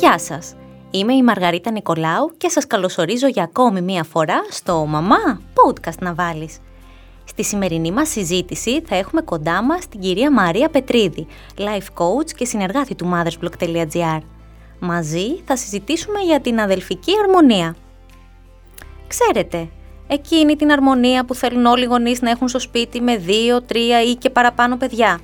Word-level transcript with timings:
Γεια 0.00 0.18
σας! 0.18 0.54
Είμαι 0.90 1.14
η 1.14 1.22
Μαργαρίτα 1.22 1.70
Νικολάου 1.70 2.32
και 2.36 2.48
σας 2.48 2.66
καλωσορίζω 2.66 3.26
για 3.26 3.42
ακόμη 3.42 3.80
μία 3.80 4.04
φορά 4.04 4.40
στο 4.50 4.86
«Μαμά, 4.86 5.40
podcast 5.54 5.98
να 6.00 6.14
βάλεις». 6.14 6.58
Στη 7.24 7.44
σημερινή 7.44 7.90
μας 7.90 8.08
συζήτηση 8.08 8.80
θα 8.80 8.96
έχουμε 8.96 9.20
κοντά 9.20 9.62
μας 9.62 9.88
την 9.88 10.00
κυρία 10.00 10.32
Μαρία 10.32 10.68
Πετρίδη, 10.68 11.26
life 11.56 12.02
coach 12.02 12.30
και 12.36 12.44
συνεργάτη 12.44 12.94
του 12.94 13.10
mothersblog.gr. 13.12 14.20
Μαζί 14.78 15.40
θα 15.44 15.56
συζητήσουμε 15.56 16.20
για 16.20 16.40
την 16.40 16.60
αδελφική 16.60 17.12
αρμονία. 17.22 17.76
Ξέρετε, 19.06 19.68
εκείνη 20.06 20.56
την 20.56 20.70
αρμονία 20.70 21.24
που 21.24 21.34
θέλουν 21.34 21.66
όλοι 21.66 21.82
οι 21.82 21.86
γονείς 21.86 22.20
να 22.22 22.30
έχουν 22.30 22.48
στο 22.48 22.58
σπίτι 22.58 23.00
με 23.00 23.16
δύο, 23.16 23.62
τρία 23.62 24.02
ή 24.02 24.14
και 24.14 24.30
παραπάνω 24.30 24.76
παιδιά. 24.76 25.20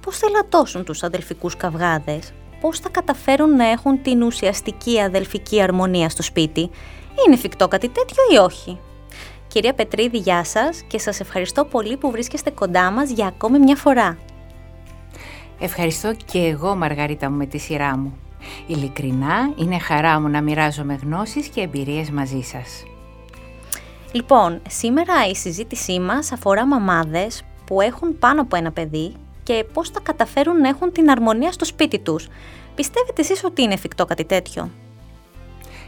Πώς 0.00 0.18
θα 0.18 0.26
ελαττώσουν 0.26 0.84
τους 0.84 1.02
αδελφικούς 1.02 1.56
καυγάδες, 1.56 2.32
πώς 2.64 2.78
θα 2.78 2.88
καταφέρουν 2.88 3.56
να 3.56 3.70
έχουν 3.70 4.02
την 4.02 4.22
ουσιαστική 4.22 5.00
αδελφική 5.00 5.62
αρμονία 5.62 6.08
στο 6.08 6.22
σπίτι. 6.22 6.60
Είναι 7.26 7.34
εφικτό 7.34 7.68
κάτι 7.68 7.88
τέτοιο 7.88 8.22
ή 8.32 8.36
όχι; 8.36 8.78
Κυρία 9.48 9.74
Πετρίδη, 9.74 10.18
γεια 10.18 10.44
σας 10.44 10.82
και 10.86 10.98
σας 10.98 11.20
ευχαριστώ 11.20 11.64
πολύ 11.64 11.96
που 11.96 12.10
βρίσκεστε 12.10 12.50
κοντά 12.50 12.90
μας 12.90 13.10
για 13.10 13.26
ακόμη 13.26 13.58
μια 13.58 13.76
φορά. 13.76 14.18
Ευχαριστώ 15.60 16.14
και 16.24 16.38
εγώ 16.38 16.76
Μαργαρίτα 16.76 17.30
μου 17.30 17.36
με 17.36 17.46
τη 17.46 17.58
σειρά 17.58 17.96
μου. 17.96 18.16
Ειλικρινά 18.66 19.52
είναι 19.56 19.78
χαρά 19.78 20.20
μου 20.20 20.28
να 20.28 20.40
μοιράζομαι 20.40 20.98
γνώσεις 21.02 21.48
και 21.48 21.60
εμπειρίες 21.60 22.10
μαζί 22.10 22.40
σας. 22.40 22.82
Λοιπόν, 24.12 24.62
σήμερα 24.68 25.14
η 25.30 25.34
συζήτησή 25.34 26.00
μας 26.00 26.32
αφορά 26.32 26.66
μαμάδες 26.66 27.42
που 27.66 27.80
έχουν 27.80 28.18
πάνω 28.18 28.40
από 28.40 28.56
ένα 28.56 28.72
παιδί 28.72 29.14
και 29.44 29.64
πώς 29.72 29.88
θα 29.90 30.00
καταφέρουν 30.00 30.60
να 30.60 30.68
έχουν 30.68 30.92
την 30.92 31.10
αρμονία 31.10 31.52
στο 31.52 31.64
σπίτι 31.64 31.98
τους. 31.98 32.28
Πιστεύετε 32.74 33.20
εσείς 33.20 33.44
ότι 33.44 33.62
είναι 33.62 33.74
εφικτό 33.74 34.04
κάτι 34.04 34.24
τέτοιο; 34.24 34.70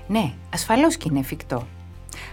Ναι, 0.07 0.33
ασφαλώς 0.53 0.97
και 0.97 1.09
είναι 1.11 1.19
εφικτό. 1.19 1.67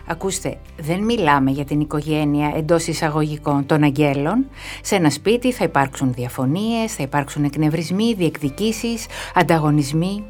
Ακούστε, 0.07 0.57
δεν 0.77 1.03
μιλάμε 1.03 1.51
για 1.51 1.65
την 1.65 1.79
οικογένεια 1.79 2.53
εντός 2.55 2.87
εισαγωγικών 2.87 3.65
των 3.65 3.83
αγγέλων. 3.83 4.49
Σε 4.81 4.95
ένα 4.95 5.09
σπίτι 5.09 5.51
θα 5.51 5.63
υπάρξουν 5.63 6.13
διαφωνίες, 6.13 6.95
θα 6.95 7.03
υπάρξουν 7.03 7.43
εκνευρισμοί, 7.43 8.13
διεκδικήσεις, 8.13 9.05
ανταγωνισμοί. 9.35 10.23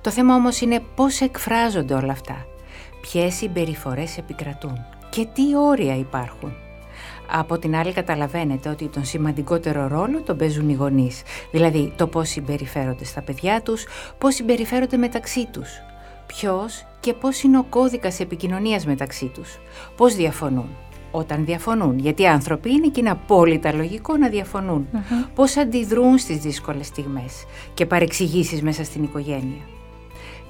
Το 0.00 0.10
θέμα 0.10 0.34
όμως 0.34 0.60
είναι 0.60 0.82
πώς 0.94 1.20
εκφράζονται 1.20 1.94
όλα 1.94 2.12
αυτά. 2.12 2.46
Ποιες 3.00 3.34
συμπεριφορές 3.34 4.18
επικρατούν 4.18 4.78
και 5.10 5.26
τι 5.34 5.56
όρια 5.56 5.96
υπάρχουν. 5.96 6.63
Από 7.30 7.58
την 7.58 7.76
άλλη 7.76 7.92
καταλαβαίνετε 7.92 8.68
ότι 8.68 8.88
τον 8.88 9.04
σημαντικότερο 9.04 9.88
ρόλο 9.88 10.22
τον 10.22 10.36
παίζουν 10.36 10.68
οι 10.68 10.72
γονείς. 10.72 11.22
Δηλαδή 11.50 11.92
το 11.96 12.06
πώς 12.06 12.28
συμπεριφέρονται 12.28 13.04
στα 13.04 13.22
παιδιά 13.22 13.62
τους, 13.62 13.86
πώς 14.18 14.34
συμπεριφέρονται 14.34 14.96
μεταξύ 14.96 15.48
τους. 15.52 15.70
Ποιος 16.26 16.86
και 17.00 17.12
πώς 17.12 17.42
είναι 17.42 17.58
ο 17.58 17.62
κώδικας 17.62 18.20
επικοινωνίας 18.20 18.86
μεταξύ 18.86 19.26
τους. 19.26 19.58
Πώς 19.96 20.14
διαφωνούν. 20.14 20.68
Όταν 21.10 21.44
διαφωνούν, 21.44 21.98
γιατί 21.98 22.22
οι 22.22 22.26
άνθρωποι 22.26 22.72
είναι 22.72 22.88
και 22.88 23.00
είναι 23.00 23.10
απόλυτα 23.10 23.74
λογικό 23.74 24.16
να 24.16 24.28
διαφωνούν. 24.28 24.88
mm 24.92 24.98
Πώς 25.34 25.56
αντιδρούν 25.56 26.18
στις 26.18 26.38
δύσκολες 26.38 26.86
στιγμές 26.86 27.44
και 27.74 27.86
παρεξηγήσεις 27.86 28.62
μέσα 28.62 28.84
στην 28.84 29.02
οικογένεια. 29.02 29.62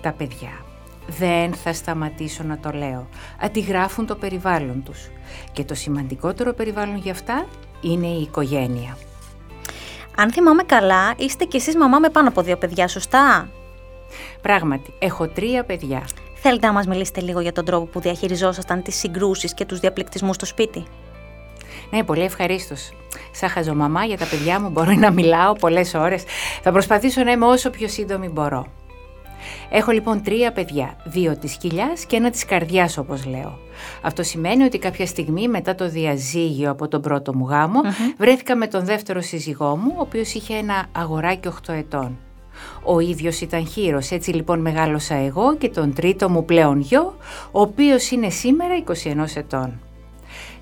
Τα 0.00 0.12
παιδιά 0.12 0.64
δεν 1.06 1.54
θα 1.54 1.72
σταματήσω 1.72 2.42
να 2.42 2.58
το 2.58 2.70
λέω. 2.70 3.08
Αντιγράφουν 3.40 4.06
το 4.06 4.14
περιβάλλον 4.14 4.82
τους. 4.82 5.08
Και 5.52 5.64
το 5.64 5.74
σημαντικότερο 5.74 6.52
περιβάλλον 6.52 6.96
για 6.96 7.12
αυτά 7.12 7.46
είναι 7.80 8.06
η 8.06 8.20
οικογένεια. 8.22 8.96
Αν 10.16 10.32
θυμάμαι 10.32 10.62
καλά, 10.62 11.14
είστε 11.16 11.44
κι 11.44 11.56
εσείς 11.56 11.76
μαμά 11.76 11.98
με 11.98 12.08
πάνω 12.08 12.28
από 12.28 12.42
δύο 12.42 12.56
παιδιά, 12.56 12.88
σωστά; 12.88 13.48
Πράγματι, 14.42 14.94
έχω 14.98 15.28
τρία 15.28 15.64
παιδιά. 15.64 16.02
Θέλετε 16.34 16.66
να 16.66 16.72
μας 16.72 16.86
μιλήσετε 16.86 17.20
λίγο 17.20 17.40
για 17.40 17.52
τον 17.52 17.64
τρόπο 17.64 17.84
που 17.86 18.00
διαχειριζόσασταν 18.00 18.82
τις 18.82 18.96
συγκρούσεις 18.96 19.54
και 19.54 19.64
τους 19.64 19.80
διαπληκτισμούς 19.80 20.36
στο 20.36 20.46
σπίτι; 20.46 20.84
Ναι, 21.90 22.04
πολύ 22.04 22.22
ευχαρίστως. 22.22 22.92
Σαν 23.32 23.48
χαζομαμά 23.48 24.04
για 24.04 24.18
τα 24.18 24.26
παιδιά 24.26 24.60
μου 24.60 24.68
μπορώ 24.70 24.92
να 24.92 25.10
μιλάω 25.10 25.52
πολλές 25.52 25.94
ώρες. 25.94 26.24
Θα 26.62 26.72
προσπαθήσω 26.72 27.22
να 27.22 27.30
είμαι 27.30 27.46
όσο 27.46 27.70
πιο 27.70 27.88
σύντομη 27.88 28.28
μπορώ. 28.28 28.66
Έχω 29.70 29.90
λοιπόν 29.90 30.22
τρία 30.22 30.52
παιδιά, 30.52 30.96
δύο 31.04 31.36
της 31.36 31.56
κοιλιάς 31.56 32.04
και 32.04 32.16
ένα 32.16 32.30
της 32.30 32.44
καρδιάς 32.44 32.98
όπως 32.98 33.26
λέω. 33.26 33.58
Αυτό 34.02 34.22
σημαίνει 34.22 34.64
ότι 34.64 34.78
κάποια 34.78 35.06
στιγμή 35.06 35.48
μετά 35.48 35.74
το 35.74 35.88
διαζύγιο 35.88 36.70
από 36.70 36.88
τον 36.88 37.00
πρώτο 37.00 37.34
μου 37.34 37.46
γαμο 37.48 37.80
βρέθηκα 38.18 38.56
με 38.56 38.66
τον 38.66 38.84
δεύτερο 38.84 39.20
σύζυγό 39.20 39.76
μου, 39.76 39.92
ο 39.96 40.00
οποίος 40.00 40.34
είχε 40.34 40.54
ένα 40.54 40.86
αγοράκι 40.92 41.48
8 41.66 41.74
ετών. 41.74 42.18
Ο 42.84 43.00
ίδιος 43.00 43.40
ήταν 43.40 43.66
χείρος, 43.66 44.10
έτσι 44.10 44.30
λοιπόν 44.30 44.60
μεγάλωσα 44.60 45.14
εγώ 45.14 45.56
και 45.56 45.68
τον 45.68 45.94
τρίτο 45.94 46.30
μου 46.30 46.44
πλέον 46.44 46.80
γιο, 46.80 47.16
ο 47.50 47.60
οποίος 47.60 48.10
είναι 48.10 48.28
σήμερα 48.28 48.74
21 48.86 49.36
ετών. 49.36 49.80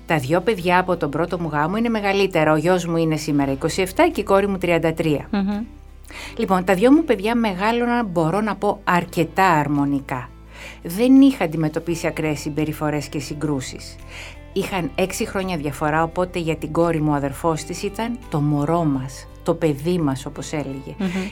Τα 0.05 0.17
δυο 0.17 0.41
παιδιά 0.41 0.79
από 0.79 0.97
τον 0.97 1.09
πρώτο 1.09 1.39
μου 1.39 1.49
γάμο 1.51 1.77
είναι 1.77 1.89
μεγαλύτερα. 1.89 2.51
Ο 2.51 2.55
γιος 2.55 2.85
μου 2.85 2.97
είναι 2.97 3.15
σήμερα 3.15 3.57
27 3.61 3.67
και 4.11 4.21
η 4.21 4.23
κόρη 4.23 4.47
μου 4.47 4.57
33. 4.61 5.17
Λοιπόν, 6.37 6.63
τα 6.63 6.73
δυο 6.73 6.91
μου 6.91 7.03
παιδιά 7.03 7.35
μεγάλωναν, 7.35 8.05
μπορώ 8.05 8.41
να 8.41 8.55
πω, 8.55 8.79
αρκετά 8.83 9.45
αρμονικά. 9.45 10.29
Δεν 10.83 11.21
είχα 11.21 11.43
αντιμετωπίσει 11.43 12.07
ακραίες 12.07 12.39
συμπεριφορές 12.39 13.07
και 13.07 13.19
συγκρούσεις. 13.19 13.95
Είχαν 14.53 14.91
έξι 14.95 15.27
χρόνια 15.27 15.57
διαφορά, 15.57 16.03
οπότε 16.03 16.39
για 16.39 16.55
την 16.55 16.71
κόρη 16.71 17.01
μου 17.01 17.11
ο 17.11 17.15
αδερφός 17.15 17.63
της 17.63 17.83
ήταν 17.83 18.17
το 18.29 18.39
μωρό 18.39 18.83
μας, 18.83 19.27
το 19.43 19.53
παιδί 19.53 19.97
μας 19.97 20.25
όπως 20.25 20.51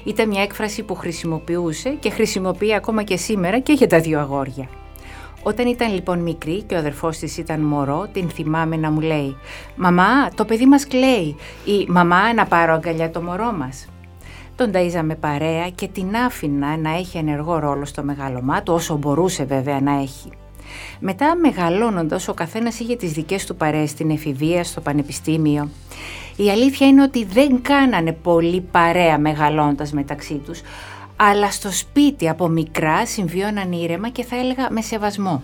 Ήταν 0.03 0.27
μια 0.27 0.41
έκφραση 0.41 0.83
που 0.83 0.95
χρησιμοποιούσε 0.95 1.89
και 1.89 2.09
χρησιμοποιεί 2.09 2.73
ακόμα 2.73 3.03
και 3.03 3.17
σήμερα 3.17 3.59
και 3.59 3.73
για 3.73 3.87
τα 3.87 3.99
δύο 3.99 4.19
αγόρια. 4.19 4.69
Όταν 5.43 5.67
ήταν 5.67 5.93
λοιπόν 5.93 6.19
μικρή 6.19 6.61
και 6.61 6.75
ο 6.75 6.77
αδερφός 6.77 7.17
της 7.17 7.37
ήταν 7.37 7.59
μωρό, 7.59 8.09
την 8.13 8.29
θυμάμαι 8.29 8.75
να 8.75 8.91
μου 8.91 8.99
λέει 8.99 9.37
«Μαμά, 9.75 10.29
το 10.35 10.45
παιδί 10.45 10.65
μας 10.65 10.87
κλαίει» 10.87 11.35
ή 11.65 11.85
«Μαμά, 11.87 12.33
να 12.33 12.45
πάρω 12.45 12.73
αγκαλιά 12.73 13.11
το 13.11 13.21
μωρό 13.21 13.51
μας». 13.51 13.90
Τον 14.61 14.71
ταΐζαμε 14.73 15.15
παρέα 15.19 15.69
και 15.69 15.87
την 15.87 16.15
άφηνα 16.15 16.77
να 16.77 16.89
έχει 16.97 17.17
ενεργό 17.17 17.59
ρόλο 17.59 17.85
στο 17.85 18.03
μεγάλωμά 18.03 18.63
του, 18.63 18.73
όσο 18.73 18.97
μπορούσε 18.97 19.43
βέβαια 19.43 19.81
να 19.81 19.91
έχει. 19.91 20.29
Μετά 20.99 21.35
μεγαλώνοντας 21.35 22.27
ο 22.27 22.33
καθένας 22.33 22.79
είχε 22.79 22.95
τις 22.95 23.11
δικές 23.11 23.45
του 23.45 23.55
παρέες 23.55 23.89
στην 23.89 24.09
εφηβεία, 24.09 24.63
στο 24.63 24.81
πανεπιστήμιο. 24.81 25.69
Η 26.35 26.49
αλήθεια 26.49 26.87
είναι 26.87 27.01
ότι 27.01 27.25
δεν 27.25 27.61
κάνανε 27.61 28.11
πολύ 28.11 28.61
παρέα 28.61 29.17
μεγαλώντας 29.17 29.91
μεταξύ 29.91 30.41
τους, 30.45 30.61
αλλά 31.15 31.51
στο 31.51 31.71
σπίτι 31.71 32.29
από 32.29 32.47
μικρά 32.47 33.05
συμβίωναν 33.05 33.71
ήρεμα 33.71 34.09
και 34.09 34.23
θα 34.23 34.35
έλεγα 34.35 34.67
με 34.71 34.81
σεβασμό. 34.81 35.43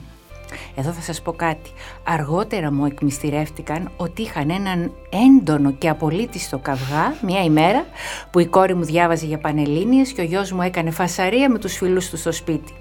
Εδώ 0.75 0.91
θα 0.91 1.01
σας 1.01 1.21
πω 1.21 1.31
κάτι. 1.31 1.69
Αργότερα 2.03 2.73
μου 2.73 2.85
εκμυστηρεύτηκαν 2.85 3.91
ότι 3.97 4.21
είχαν 4.21 4.49
έναν 4.49 4.91
έντονο 5.09 5.71
και 5.71 5.89
απολύτιστο 5.89 6.57
καυγά 6.57 7.15
μια 7.21 7.43
ημέρα 7.43 7.85
που 8.31 8.39
η 8.39 8.45
κόρη 8.45 8.75
μου 8.75 8.83
διάβαζε 8.83 9.25
για 9.25 9.37
πανελλήνιες 9.37 10.11
και 10.11 10.21
ο 10.21 10.23
γιος 10.23 10.51
μου 10.51 10.61
έκανε 10.61 10.91
φασαρία 10.91 11.49
με 11.49 11.59
τους 11.59 11.75
φίλους 11.77 12.09
του 12.09 12.17
στο 12.17 12.31
σπίτι. 12.31 12.73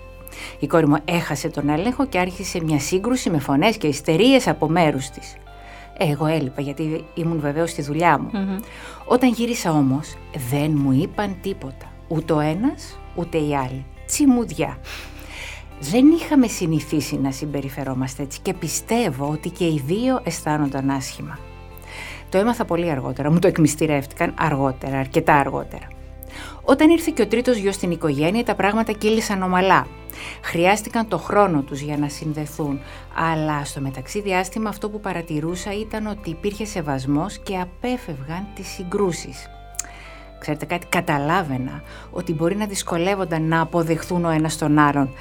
Η 0.59 0.66
κόρη 0.66 0.88
μου 0.88 0.97
έχασε 1.04 1.49
τον 1.49 1.69
έλεγχο 1.69 2.06
και 2.06 2.19
άρχισε 2.19 2.60
μια 2.65 2.78
σύγκρουση 2.78 3.31
με 3.31 3.38
φωνές 3.38 3.77
και 3.77 3.87
ιστερίες 3.87 4.48
από 4.48 4.69
μέρους 4.69 5.10
της. 5.10 5.37
Εγώ 5.98 6.27
έλειπα 6.27 6.60
γιατί 6.60 7.04
ήμουν 7.15 7.41
βεβαίως 7.41 7.71
στη 7.71 7.83
δουλειά 7.83 8.19
μου. 8.19 8.31
Όταν 9.04 9.33
γύρισα 9.33 9.71
όμως 9.71 10.16
δεν 10.50 10.72
μου 10.75 10.93
είπαν 10.93 11.37
τίποτα. 11.43 11.93
Ούτε 12.09 12.33
ο 12.33 12.41
ένας 12.41 12.98
ούτε 13.15 13.38
η 13.38 13.56
άλλη. 13.56 13.84
Τσιμουδιά 14.06 14.78
δεν 15.81 16.11
είχαμε 16.11 16.47
συνηθίσει 16.47 17.19
να 17.19 17.31
συμπεριφερόμαστε 17.31 18.23
έτσι 18.23 18.41
και 18.43 18.55
πιστεύω 18.55 19.29
ότι 19.31 19.51
και 19.51 19.65
οι 19.65 19.83
δύο 19.87 20.21
αισθάνονταν 20.25 20.91
άσχημα. 20.91 21.39
Το 22.29 22.39
έμαθα 22.39 22.65
πολύ 22.65 22.91
αργότερα, 22.91 23.31
μου 23.31 23.39
το 23.39 23.49
εκμυστηρεύτηκαν 23.49 24.35
αργότερα, 24.39 24.99
αρκετά 24.99 25.34
αργότερα. 25.34 25.89
Όταν 26.63 26.91
ήρθε 26.91 27.13
και 27.15 27.23
ο 27.23 27.27
τρίτος 27.27 27.57
γιος 27.57 27.75
στην 27.75 27.91
οικογένεια, 27.91 28.45
τα 28.45 28.55
πράγματα 28.55 28.93
κύλησαν 28.93 29.43
ομαλά. 29.43 29.87
Χρειάστηκαν 30.43 31.09
το 31.09 31.19
χρόνο 31.19 31.63
τους 31.63 31.81
για 31.81 31.97
να 31.97 32.09
συνδεθούν, 32.09 32.81
αλλά 33.33 33.65
στο 33.65 33.81
μεταξύ 33.81 34.21
διάστημα 34.21 34.69
αυτό 34.69 34.91
που 34.91 35.01
παρατηρούσα 35.01 35.72
ήταν 35.72 36.07
ότι 36.07 36.31
υπήρχε 36.31 36.65
σεβασμός 36.65 37.39
και 37.39 37.59
απέφευγαν 37.59 38.47
τις 38.55 38.69
συγκρούσεις. 38.69 39.49
Ξέρετε 40.39 40.65
κάτι, 40.65 40.87
καταλάβαινα 40.87 41.83
ότι 42.11 42.33
μπορεί 42.33 42.57
να 42.57 42.67
δυσκολεύονταν 42.67 43.43
να 43.43 43.61
αποδεχθούν 43.61 44.25
ο 44.25 44.31
ένας 44.31 44.59
τον 44.59 44.79
άλλον, 44.79 45.15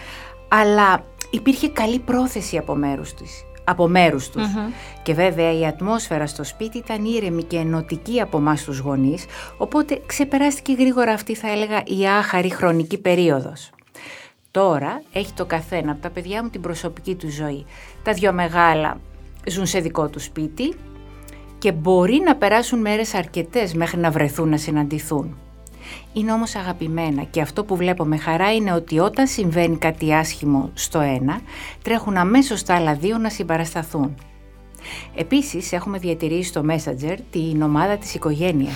αλλά 0.48 1.04
υπήρχε 1.30 1.70
καλή 1.70 2.00
πρόθεση 2.00 2.58
από 2.58 2.76
μέρους 2.76 3.14
της 3.14 3.46
από 3.66 3.88
μέρους 3.88 4.30
τους. 4.30 4.48
Και 5.04 5.14
βέβαια 5.14 5.60
η 5.60 5.66
ατμόσφαιρα 5.66 6.28
στο 6.28 6.44
σπίτι 6.44 6.78
ήταν 6.78 7.06
ήρεμη 7.06 7.44
και 7.44 7.58
ενωτική 7.58 8.22
από 8.22 8.38
εμάς 8.38 8.64
τους 8.64 8.80
γονείς, 8.80 9.26
οπότε 9.58 10.02
ξεπεράστηκε 10.06 10.74
γρήγορα 10.74 11.12
αυτή 11.12 11.36
θα 11.36 11.52
έλεγα 11.52 11.84
η 11.86 12.08
άχαρη 12.08 12.50
χρονική 12.50 12.98
περίοδος. 12.98 13.70
Τώρα 14.52 15.02
έχει 15.12 15.34
το 15.34 15.46
καθένα 15.46 15.92
από 15.92 16.02
τα 16.02 16.10
παιδιά 16.10 16.44
μου 16.44 16.50
την 16.50 16.62
προσωπική 16.62 17.16
του 17.16 17.30
ζωή. 17.30 17.66
Τα 18.04 18.14
δυο 18.14 18.34
μεγάλα 18.34 19.00
ζουν 19.48 19.66
σε 19.66 19.80
δικό 19.80 20.08
του 20.08 20.20
σπίτι 20.20 20.74
και 21.58 21.72
μπορεί 21.72 22.22
να 22.26 22.36
περάσουν 22.36 22.80
μέρες 22.80 23.14
αρκετές 23.14 23.74
μέχρι 23.74 24.00
να 24.00 24.12
βρεθούν 24.12 24.50
να 24.50 24.58
συναντηθούν. 24.58 25.38
Είναι 26.14 26.32
όμως 26.32 26.56
αγαπημένα 26.56 27.24
και 27.24 27.42
αυτό 27.42 27.64
που 27.64 27.76
βλέπω 27.76 28.04
με 28.04 28.18
χαρά 28.18 28.54
είναι 28.54 28.74
ότι 28.74 29.00
όταν 29.00 29.28
συμβαίνει 29.28 29.78
κάτι 29.78 30.14
άσχημο 30.14 30.70
στο 30.74 31.00
ένα, 31.00 31.40
τρέχουν 31.82 32.18
αμέσως 32.18 32.64
τα 32.64 32.76
άλλα 32.76 32.94
δύο 32.94 33.18
να 33.18 33.30
συμπαρασταθούν. 33.30 34.16
Επίσης 35.16 35.72
έχουμε 35.72 35.98
διατηρήσει 35.98 36.50
στο 36.50 36.66
Messenger 36.70 37.18
την 37.32 37.62
ομάδα 37.62 37.98
της 37.98 38.16
οικογένειας, 38.16 38.76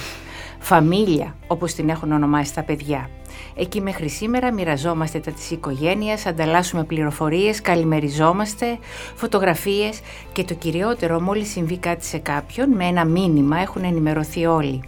φαμίλια 0.60 1.36
όπως 1.48 1.74
την 1.74 1.90
έχουν 1.90 2.12
ονομάσει 2.12 2.54
τα 2.54 2.64
παιδιά. 2.64 3.10
Εκεί 3.56 3.82
μέχρι 3.82 4.10
σήμερα 4.10 4.54
μοιραζόμαστε 4.54 5.20
τα 5.20 5.32
της 5.32 5.52
οικογένειας, 5.52 6.26
ανταλλάσσουμε 6.26 6.84
πληροφορίες, 6.84 7.62
καλημεριζόμαστε, 7.62 8.78
φωτογραφίες 9.16 10.00
και 10.32 10.44
το 10.44 10.54
κυριότερο 10.54 11.22
μόλις 11.22 11.50
συμβεί 11.50 11.78
κάτι 11.78 12.06
σε 12.06 12.18
κάποιον 12.18 12.70
με 12.70 12.86
ένα 12.86 13.06
μήνυμα 13.06 13.60
έχουν 13.60 13.84
ενημερωθεί 13.84 14.46
όλοι. 14.46 14.82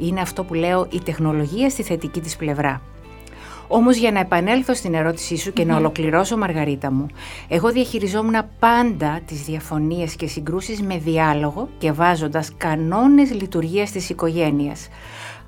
Είναι 0.00 0.20
αυτό 0.20 0.44
που 0.44 0.54
λέω 0.54 0.86
η 0.90 1.00
τεχνολογία 1.00 1.70
στη 1.70 1.82
θετική 1.82 2.20
της 2.20 2.36
πλευρά. 2.36 2.82
Όμως 3.72 3.96
για 3.96 4.12
να 4.12 4.20
επανέλθω 4.20 4.74
στην 4.74 4.94
ερώτησή 4.94 5.36
σου 5.36 5.52
και 5.52 5.64
να 5.64 5.76
ολοκληρώσω 5.76 6.36
Μαργαρίτα 6.36 6.92
μου, 6.92 7.06
εγώ 7.48 7.70
διαχειριζόμουν 7.70 8.34
πάντα 8.58 9.20
τις 9.26 9.42
διαφωνίες 9.42 10.14
και 10.14 10.26
συγκρούσεις 10.26 10.82
με 10.82 10.98
διάλογο 10.98 11.68
και 11.78 11.92
βάζοντας 11.92 12.52
κανόνες 12.56 13.32
λειτουργίας 13.32 13.90
της 13.90 14.10
οικογένειας. 14.10 14.88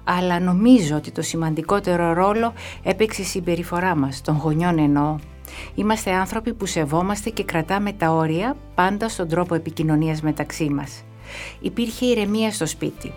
Αλλά 0.05 0.41
νομίζω 0.41 0.97
ότι 0.97 1.11
το 1.11 1.23
σημαντικότερο 1.23 2.13
ρόλο 2.13 2.53
έπαιξε 2.83 3.23
η 3.23 3.25
συμπεριφορά 3.25 3.97
μας, 3.97 4.21
των 4.21 4.37
γονιών 4.37 4.79
εννοώ. 4.79 5.17
Είμαστε 5.75 6.13
άνθρωποι 6.13 6.53
που 6.53 6.67
σεβόμαστε 6.67 7.31
και 7.31 7.45
κρατάμε 7.45 7.93
τα 7.93 8.11
όρια 8.11 8.57
πάντα 8.75 9.09
στον 9.09 9.29
τρόπο 9.29 9.55
επικοινωνίας 9.55 10.21
μεταξύ 10.23 10.69
μας. 10.69 11.05
Υπήρχε 11.61 12.07
ηρεμία 12.07 12.51
στο 12.51 12.67
σπίτι. 12.67 13.13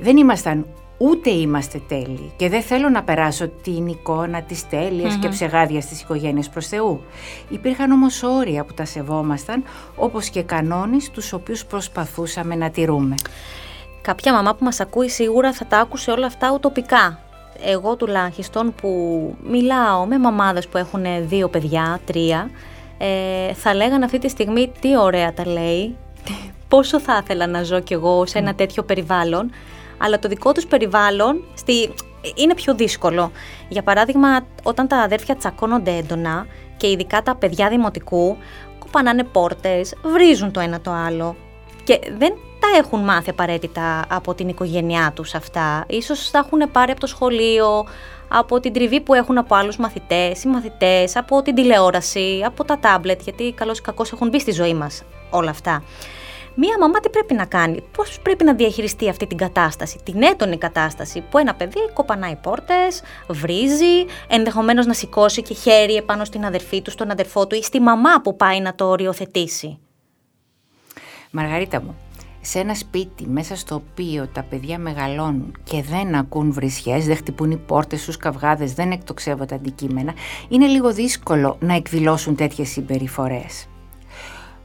Δεν 0.00 0.16
ήμασταν 0.16 0.66
ούτε 0.98 1.30
είμαστε 1.30 1.82
τέλειοι 1.88 2.32
και 2.36 2.48
δεν 2.48 2.62
θέλω 2.62 2.88
να 2.88 3.02
περάσω 3.02 3.48
την 3.48 3.86
εικόνα 3.86 4.42
της 4.42 4.68
τελειας 4.68 5.16
και 5.16 5.28
ψεγάδιας 5.28 5.86
της 5.86 6.00
οικογένειας 6.02 6.48
προς 6.48 6.66
Θεού. 6.66 7.00
Υπήρχαν 7.48 7.90
όμως 7.90 8.22
όρια 8.22 8.64
που 8.64 8.74
τα 8.74 8.84
σεβόμασταν 8.84 9.64
όπως 9.96 10.28
και 10.28 10.42
κανόνες 10.42 11.10
τους 11.10 11.32
οποίους 11.32 11.64
προσπαθούσαμε 11.64 12.54
να 12.54 12.70
τηρούμε. 12.70 13.14
Κάποια 14.02 14.32
μαμά 14.32 14.54
που 14.54 14.64
μας 14.64 14.80
ακούει 14.80 15.08
σίγουρα 15.08 15.52
θα 15.52 15.66
τα 15.66 15.78
άκουσε 15.78 16.10
όλα 16.10 16.26
αυτά 16.26 16.52
ουτοπικά. 16.52 17.18
Εγώ 17.64 17.96
τουλάχιστον 17.96 18.74
που 18.74 18.90
μιλάω 19.42 20.06
με 20.06 20.18
μαμάδες 20.18 20.68
που 20.68 20.76
έχουν 20.76 21.04
δύο 21.20 21.48
παιδιά, 21.48 22.00
τρία, 22.04 22.50
ε, 22.98 23.54
θα 23.54 23.74
λέγανε 23.74 24.04
αυτή 24.04 24.18
τη 24.18 24.28
στιγμή 24.28 24.72
τι 24.80 24.98
ωραία 24.98 25.32
τα 25.32 25.46
λέει, 25.46 25.96
πόσο 26.68 27.00
θα 27.00 27.20
ήθελα 27.22 27.46
να 27.46 27.62
ζω 27.62 27.80
κι 27.80 27.92
εγώ 27.92 28.26
σε 28.26 28.38
ένα 28.38 28.54
τέτοιο 28.54 28.82
περιβάλλον, 28.82 29.50
αλλά 30.00 30.18
το 30.18 30.28
δικό 30.28 30.52
τους 30.52 30.66
περιβάλλον 30.66 31.44
στη... 31.54 31.90
είναι 32.34 32.54
πιο 32.54 32.74
δύσκολο. 32.74 33.30
Για 33.68 33.82
παράδειγμα, 33.82 34.28
όταν 34.62 34.88
τα 34.88 34.96
αδέρφια 34.96 35.36
τσακώνονται 35.36 35.90
έντονα 35.90 36.46
και 36.76 36.90
ειδικά 36.90 37.22
τα 37.22 37.36
παιδιά 37.36 37.68
δημοτικού, 37.68 38.36
κοπανάνε 38.78 39.24
πόρτες, 39.24 39.94
βρίζουν 40.02 40.52
το 40.52 40.60
ένα 40.60 40.80
το 40.80 40.90
άλλο 40.90 41.36
και 41.84 41.98
δεν 42.18 42.32
τα 42.60 42.78
έχουν 42.78 43.00
μάθει 43.00 43.30
απαραίτητα 43.30 44.04
από 44.08 44.34
την 44.34 44.48
οικογένειά 44.48 45.12
τους 45.14 45.34
αυτά. 45.34 45.84
Ίσως 45.88 46.30
τα 46.30 46.38
έχουν 46.38 46.70
πάρει 46.72 46.90
από 46.90 47.00
το 47.00 47.06
σχολείο, 47.06 47.86
από 48.28 48.60
την 48.60 48.72
τριβή 48.72 49.00
που 49.00 49.14
έχουν 49.14 49.38
από 49.38 49.54
άλλους 49.54 49.76
μαθητές 49.76 50.42
ή 50.44 50.48
μαθητές, 50.48 51.16
από 51.16 51.42
την 51.42 51.54
τηλεόραση, 51.54 52.42
από 52.46 52.64
τα 52.64 52.78
τάμπλετ, 52.78 53.20
γιατί 53.22 53.52
καλώς 53.52 53.78
ή 53.78 53.82
κακώς 53.82 54.12
έχουν 54.12 54.28
μπει 54.28 54.40
στη 54.40 54.52
ζωή 54.52 54.74
μας 54.74 55.02
όλα 55.30 55.50
αυτά. 55.50 55.82
Μία 56.54 56.78
μαμά 56.80 57.00
τι 57.00 57.08
πρέπει 57.08 57.34
να 57.34 57.44
κάνει, 57.44 57.82
πώς 57.96 58.20
πρέπει 58.22 58.44
να 58.44 58.54
διαχειριστεί 58.54 59.08
αυτή 59.08 59.26
την 59.26 59.36
κατάσταση, 59.36 60.00
την 60.04 60.22
έντονη 60.22 60.58
κατάσταση 60.58 61.24
που 61.30 61.38
ένα 61.38 61.54
παιδί 61.54 61.90
κοπανάει 61.94 62.36
πόρτες, 62.36 63.02
βρίζει, 63.28 64.04
ενδεχομένως 64.28 64.86
να 64.86 64.92
σηκώσει 64.92 65.42
και 65.42 65.54
χέρι 65.54 65.94
επάνω 65.94 66.24
στην 66.24 66.44
αδερφή 66.44 66.82
του, 66.82 66.90
στον 66.90 67.10
αδερφό 67.10 67.46
του 67.46 67.54
ή 67.54 67.62
στη 67.62 67.80
μαμά 67.80 68.20
που 68.22 68.36
πάει 68.36 68.60
να 68.60 68.74
το 68.74 68.88
οριοθετήσει. 68.88 69.78
Μαργαρίτα 71.30 71.82
μου, 71.82 71.96
σε 72.40 72.58
ένα 72.58 72.74
σπίτι 72.74 73.26
μέσα 73.26 73.56
στο 73.56 73.74
οποίο 73.74 74.28
τα 74.32 74.42
παιδιά 74.42 74.78
μεγαλώνουν 74.78 75.56
και 75.64 75.82
δεν 75.82 76.14
ακούν 76.14 76.52
βρισιές, 76.52 77.06
δεν 77.06 77.16
χτυπούν 77.16 77.50
οι 77.50 77.56
πόρτες 77.56 78.00
στους 78.00 78.16
καυγάδες, 78.16 78.72
δεν 78.74 78.90
εκτοξεύονται 78.90 79.54
αντικείμενα, 79.54 80.14
είναι 80.48 80.66
λίγο 80.66 80.92
δύσκολο 80.92 81.56
να 81.60 81.74
εκδηλώσουν 81.74 82.36
τέτοιες 82.36 82.68
συμπεριφορές. 82.68 83.68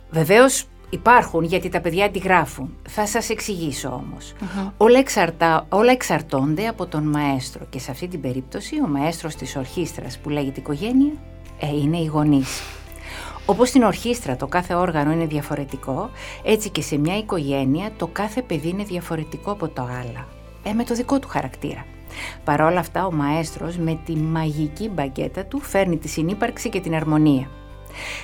Βεβαίως 0.10 0.68
Υπάρχουν 0.96 1.44
γιατί 1.44 1.70
τα 1.70 1.82
παιδιά 1.82 2.06
αντιγράφουν. 2.06 2.76
Θα 2.90 3.08
σας 3.08 3.30
εξηγήσω 3.30 3.88
όμως. 3.90 4.34
Όλα, 4.78 5.00
εξαρτά, 5.00 5.66
όλα 5.70 5.92
εξαρτώνται 5.92 6.68
από 6.68 6.86
τον 6.86 7.04
μαέστρο 7.04 7.66
και 7.70 7.80
σε 7.80 7.92
αυτή 7.92 8.08
την 8.08 8.22
περίπτωση 8.22 8.76
ο 8.82 8.88
μαέστρος 8.88 9.36
της 9.36 9.56
ορχήστρας 9.56 10.18
που 10.18 10.30
λέγεται 10.30 10.60
οικογένεια 10.60 11.14
ε, 11.60 11.68
είναι 11.68 11.98
οι 11.98 12.06
γονείς. 12.06 12.62
Όπως 13.46 13.70
στην 13.70 13.84
ορχήστρα 13.84 14.36
το 14.36 14.48
κάθε 14.48 14.74
όργανο 14.74 15.12
είναι 15.12 15.26
διαφορετικό, 15.26 16.10
έτσι 16.44 16.70
και 16.70 16.82
σε 16.82 16.98
μια 16.98 17.18
οικογένεια 17.18 17.92
το 17.98 18.08
κάθε 18.08 18.42
παιδί 18.42 18.70
είναι 18.70 18.84
διαφορετικό 18.84 19.52
από 19.52 19.68
το 19.68 19.82
άλλο. 19.82 20.26
Ε, 20.64 20.74
με 20.74 20.84
το 20.84 20.94
δικό 20.94 21.20
του 21.20 21.28
χαρακτήρα. 21.28 21.86
Παρ' 22.44 22.62
όλα 22.62 22.80
αυτά 22.80 23.06
ο 23.06 23.12
μαέστρος 23.12 23.78
με 23.78 24.00
τη 24.06 24.16
μαγική 24.16 24.90
μπαγκέτα 24.90 25.46
του 25.46 25.60
φέρνει 25.60 25.98
τη 25.98 26.08
συνύπαρξη 26.08 26.70
και 26.70 26.80
την 26.80 26.96
αρμονία. 26.96 27.50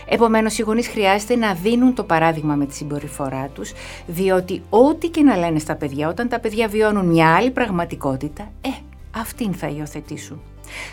Επομένως, 0.05 0.57
οι 0.57 0.61
γονείς 0.61 0.87
χρειάζεται 0.87 1.35
να 1.35 1.53
δίνουν 1.53 1.93
το 1.93 2.03
παράδειγμα 2.03 2.55
με 2.55 2.65
τη 2.65 2.75
συμπεριφορά 2.75 3.47
τους, 3.53 3.71
διότι 4.07 4.61
ό,τι 4.69 5.07
και 5.07 5.21
να 5.21 5.37
λένε 5.37 5.59
στα 5.59 5.75
παιδιά, 5.75 6.07
όταν 6.07 6.27
τα 6.27 6.39
παιδιά 6.39 6.67
βιώνουν 6.67 7.05
μια 7.05 7.35
άλλη 7.35 7.51
πραγματικότητα, 7.51 8.51
ε, 8.61 8.69
αυτήν 9.11 9.53
θα 9.53 9.67
υιοθετήσουν. 9.67 10.41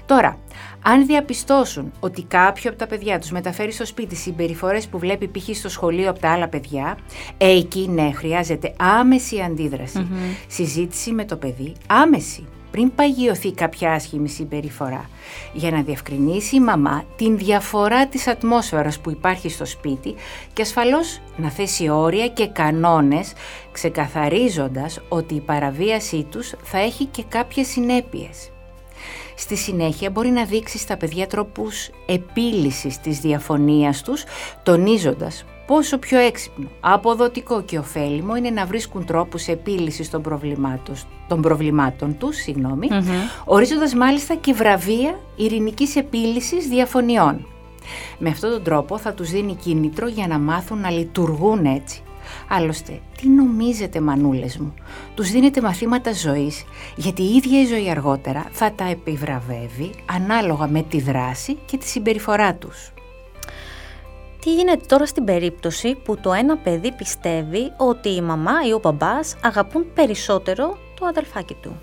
Τώρα, 0.07 0.39
αν 0.83 1.07
διαπιστώσουν 1.07 1.93
ότι 2.01 2.23
κάποιο 2.23 2.71
από 2.71 2.79
τα 2.79 2.87
παιδιά 2.87 3.19
τους 3.19 3.31
μεταφέρει 3.31 3.73
στο 3.73 3.87
σπίτι 3.87 4.15
συμπεριφορές 4.17 4.87
που 4.87 4.99
βλέπει 4.99 5.29
π.χ. 5.29 5.57
στο 5.57 5.69
σχολείο 5.69 6.11
από 6.11 6.19
τα 6.19 6.31
άλλα 6.31 6.49
παιδιά, 6.49 6.99
ε, 7.39 7.51
εκεί 7.51 7.89
ναι, 7.89 8.11
χρειάζεται 8.13 8.75
άμεση 8.77 9.37
Συζήτηση 10.47 11.13
με 11.13 11.25
το 11.25 11.37
παιδί, 11.37 11.73
άμεση 11.87 12.47
πριν 12.70 12.94
παγιωθεί 12.94 13.53
κάποια 13.53 13.93
άσχημη 13.93 14.29
συμπεριφορά, 14.29 15.11
για 15.53 15.70
να 15.70 15.82
διευκρινίσει 15.82 16.56
η 16.56 16.61
μαμά 16.61 17.05
την 17.17 17.38
διαφορά 17.38 18.06
της 18.06 18.26
ατμόσφαιρας 18.26 18.99
που 18.99 19.11
υπάρχει 19.11 19.49
στο 19.49 19.65
σπίτι 19.65 20.15
και 20.53 20.62
ασφαλώς 20.62 21.20
να 21.37 21.50
θέσει 21.50 21.88
όρια 21.88 22.29
και 22.29 22.47
κανόνες, 22.47 23.32
ξεκαθαρίζοντας 23.73 25.00
ότι 25.09 25.35
η 25.35 25.41
παραβίασή 25.41 26.26
τους 26.31 26.55
θα 26.62 26.79
έχει 26.79 27.05
και 27.05 27.25
κάποιες 27.29 27.67
συνέπειες. 27.67 28.51
Στη 29.34 29.56
συνέχεια 29.56 30.10
μπορεί 30.10 30.29
να 30.29 30.44
δείξει 30.44 30.79
στα 30.79 30.96
παιδιά 30.96 31.27
τρόπους 31.27 31.91
επίλυσης 32.06 33.01
της 33.01 33.19
διαφωνίας 33.19 34.03
τους, 34.03 34.25
τονίζοντας 34.63 35.44
πόσο 35.69 35.98
πιο 35.98 36.19
έξυπνο, 36.19 36.69
αποδοτικό 36.81 37.63
και 37.63 37.79
ωφέλιμο 37.79 38.37
είναι 38.37 38.51
να 38.51 38.67
βρίσκουν 38.67 39.05
τρόπους 39.05 39.46
επίλυσης 39.46 40.10
των 40.10 40.22
προβλημάτων, 40.22 40.94
των 41.29 41.41
προβλημάτων 41.41 42.19
τους, 42.19 42.37
συγγνώμη, 42.37 42.89
ορίζοντας 43.44 43.94
μάλιστα 43.94 44.34
και 44.34 44.53
βραβεία 44.53 45.19
ειρηνικής 45.37 45.96
επίλυσης 45.96 46.69
διαφωνιών. 46.69 47.46
Με 48.19 48.29
αυτόν 48.29 48.51
τον 48.51 48.63
τρόπο 48.63 48.98
θα 48.98 49.13
τους 49.13 49.31
δίνει 49.31 49.55
κίνητρο 49.55 50.08
για 50.08 50.27
να 50.27 50.39
μάθουν 50.39 50.81
να 50.81 50.91
λειτουργούν 50.91 51.65
έτσι. 51.65 52.03
Άλλωστε, 52.48 53.01
τι 53.20 53.29
νομίζετε 53.29 54.01
μανούλες 54.01 54.58
μου, 54.58 54.75
τους 55.15 55.31
δίνετε 55.31 55.60
μαθήματα 55.60 56.13
ζωής, 56.13 56.65
γιατί 56.96 57.22
η 57.22 57.34
ίδια 57.34 57.60
η 57.60 57.65
ζωή 57.65 57.91
αργότερα 57.91 58.44
θα 58.51 58.72
τα 58.72 58.84
επιβραβεύει 58.84 59.91
ανάλογα 60.06 60.67
με 60.67 60.82
τη 60.82 61.01
δράση 61.01 61.55
και 61.67 61.77
τη 61.77 61.87
συμπεριφορά 61.89 62.55
τους. 62.55 62.93
Τι 64.41 64.55
γίνεται 64.55 64.85
τώρα 64.87 65.07
στην 65.07 65.25
περίπτωση 65.25 65.95
που 65.95 66.17
το 66.17 66.33
ένα 66.33 66.57
παιδί 66.57 66.93
πιστεύει 66.93 67.73
ότι 67.77 68.09
η 68.09 68.21
μαμά 68.21 68.53
ή 68.69 68.73
ο 68.73 68.79
μπαμπάς 68.79 69.37
αγαπούν 69.43 69.93
περισσότερο 69.95 70.79
το 71.01 71.07
αδελφάκι 71.07 71.55
του; 71.55 71.81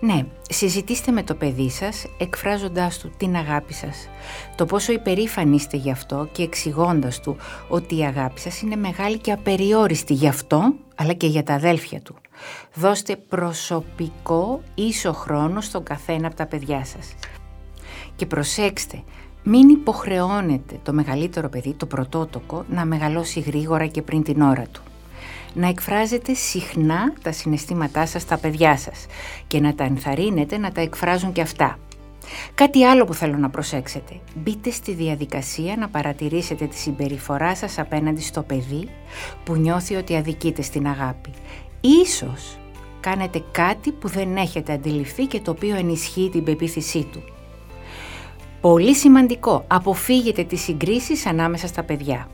Ναι, 0.00 0.26
συζητήστε 0.48 1.12
με 1.12 1.22
το 1.22 1.34
παιδί 1.34 1.70
σας 1.70 2.06
εκφράζοντάς 2.18 2.98
του 2.98 3.10
την 3.16 3.36
αγάπη 3.36 3.72
σας. 3.72 4.08
Το 4.56 4.64
πόσο 4.64 4.92
υπερήφανοι 4.92 5.54
είστε 5.54 5.76
γι' 5.76 5.90
αυτό 5.90 6.28
και 6.32 6.42
εξηγώντας 6.42 7.20
του 7.20 7.36
ότι 7.68 7.96
η 7.96 8.04
αγάπη 8.04 8.40
σας 8.40 8.60
είναι 8.60 8.76
μεγάλη 8.76 9.18
και 9.18 9.32
απεριόριστη 9.32 10.12
γι' 10.12 10.28
αυτό 10.28 10.74
αλλά 10.94 11.12
και 11.12 11.26
για 11.26 11.42
τα 11.42 11.54
αδέλφια 11.54 12.00
του. 12.00 12.14
Δώστε 12.74 13.16
προσωπικό 13.16 14.62
ίσο 14.74 15.12
χρόνο 15.12 15.60
στον 15.60 15.82
καθένα 15.82 16.26
από 16.26 16.36
τα 16.36 16.46
παιδιά 16.46 16.84
σας. 16.84 17.14
Και 18.16 18.26
προσέξτε, 18.26 19.02
μην 19.44 19.68
υποχρεώνετε 19.68 20.78
το 20.82 20.92
μεγαλύτερο 20.92 21.48
παιδί, 21.48 21.72
το 21.72 21.86
πρωτότοκο, 21.86 22.64
να 22.70 22.84
μεγαλώσει 22.84 23.40
γρήγορα 23.40 23.86
και 23.86 24.02
πριν 24.02 24.22
την 24.22 24.40
ώρα 24.40 24.66
του. 24.72 24.82
Να 25.54 25.68
εκφράζετε 25.68 26.34
συχνά 26.34 27.12
τα 27.22 27.32
συναισθήματά 27.32 28.06
σας 28.06 28.22
στα 28.22 28.38
παιδιά 28.38 28.76
σας 28.76 29.06
και 29.46 29.60
να 29.60 29.74
τα 29.74 29.84
ενθαρρύνετε 29.84 30.58
να 30.58 30.72
τα 30.72 30.80
εκφράζουν 30.80 31.32
και 31.32 31.40
αυτά. 31.40 31.78
Κάτι 32.54 32.84
άλλο 32.84 33.04
που 33.04 33.14
θέλω 33.14 33.36
να 33.36 33.50
προσέξετε. 33.50 34.20
Μπείτε 34.34 34.70
στη 34.70 34.92
διαδικασία 34.92 35.76
να 35.76 35.88
παρατηρήσετε 35.88 36.66
τη 36.66 36.76
συμπεριφορά 36.76 37.54
σας 37.54 37.78
απέναντι 37.78 38.20
στο 38.20 38.42
παιδί 38.42 38.88
που 39.44 39.54
νιώθει 39.56 39.94
ότι 39.94 40.16
αδικείται 40.16 40.62
στην 40.62 40.86
αγάπη. 40.86 41.30
Ίσως 41.80 42.58
κάνετε 43.00 43.42
κάτι 43.52 43.92
που 43.92 44.08
δεν 44.08 44.36
έχετε 44.36 44.72
αντιληφθεί 44.72 45.26
και 45.26 45.40
το 45.40 45.50
οποίο 45.50 45.76
ενισχύει 45.76 46.28
την 46.32 46.44
πεποίθησή 46.44 47.08
του. 47.12 47.33
Πολύ 48.64 48.94
σημαντικό, 48.94 49.64
αποφύγετε 49.66 50.44
τις 50.44 50.60
συγκρίσεις 50.60 51.26
ανάμεσα 51.26 51.66
στα 51.66 51.82
παιδιά. 51.82 52.28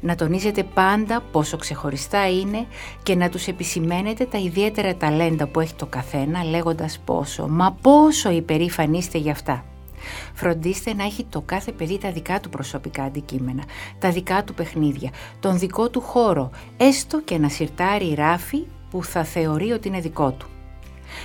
Να 0.00 0.14
τονίζετε 0.14 0.62
πάντα 0.62 1.20
πόσο 1.32 1.56
ξεχωριστά 1.56 2.30
είναι 2.30 2.66
και 3.02 3.14
να 3.14 3.28
τους 3.28 3.46
επισημαίνετε 3.46 4.24
τα 4.24 4.38
ιδιαίτερα 4.38 4.96
ταλέντα 4.96 5.46
που 5.46 5.60
έχει 5.60 5.74
το 5.74 5.86
καθένα 5.86 6.44
λέγοντας 6.44 6.98
πόσο, 7.04 7.48
μα 7.48 7.72
πόσο 7.82 8.30
υπερήφανοι 8.30 8.98
είστε 8.98 9.18
γι' 9.18 9.30
αυτά. 9.30 9.64
Φροντίστε 10.34 10.94
να 10.94 11.04
έχει 11.04 11.24
το 11.24 11.40
κάθε 11.40 11.72
παιδί 11.72 11.98
τα 11.98 12.12
δικά 12.12 12.40
του 12.40 12.48
προσωπικά 12.48 13.02
αντικείμενα, 13.02 13.62
τα 13.98 14.10
δικά 14.10 14.44
του 14.44 14.54
παιχνίδια, 14.54 15.10
τον 15.40 15.58
δικό 15.58 15.90
του 15.90 16.00
χώρο, 16.00 16.50
έστω 16.76 17.20
και 17.20 17.38
να 17.38 17.48
συρτάρει 17.48 18.14
ράφι 18.14 18.64
που 18.90 19.04
θα 19.04 19.24
θεωρεί 19.24 19.72
ότι 19.72 19.88
είναι 19.88 20.00
δικό 20.00 20.30
του. 20.30 20.46